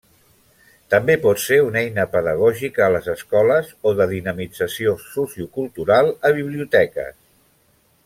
També 0.93 1.17
pot 1.25 1.41
ser 1.43 1.59
una 1.65 1.79
eina 1.89 2.05
pedagògica 2.15 2.85
a 2.87 2.89
les 2.95 3.11
escoles 3.15 3.71
o 3.91 3.93
de 4.01 4.09
dinamització 4.15 4.97
sociocultural 5.07 6.15
a 6.31 6.37
biblioteques. 6.43 7.19